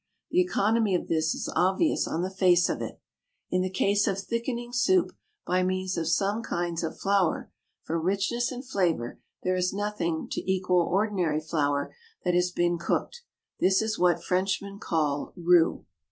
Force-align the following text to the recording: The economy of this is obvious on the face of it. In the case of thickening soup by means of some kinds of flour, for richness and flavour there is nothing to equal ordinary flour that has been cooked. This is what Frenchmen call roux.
The 0.31 0.41
economy 0.41 0.95
of 0.95 1.09
this 1.09 1.35
is 1.35 1.47
obvious 1.55 2.07
on 2.07 2.23
the 2.23 2.31
face 2.31 2.69
of 2.69 2.81
it. 2.81 2.99
In 3.51 3.61
the 3.61 3.69
case 3.69 4.07
of 4.07 4.17
thickening 4.17 4.73
soup 4.73 5.11
by 5.45 5.61
means 5.61 5.95
of 5.95 6.07
some 6.07 6.41
kinds 6.41 6.81
of 6.83 6.97
flour, 6.99 7.51
for 7.83 8.01
richness 8.01 8.51
and 8.51 8.67
flavour 8.67 9.19
there 9.43 9.55
is 9.55 9.73
nothing 9.73 10.27
to 10.31 10.51
equal 10.51 10.81
ordinary 10.87 11.39
flour 11.39 11.93
that 12.23 12.33
has 12.33 12.49
been 12.49 12.79
cooked. 12.79 13.21
This 13.59 13.79
is 13.79 13.99
what 13.99 14.23
Frenchmen 14.23 14.79
call 14.79 15.33
roux. 15.35 15.85